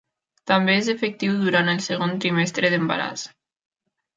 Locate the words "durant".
1.43-1.69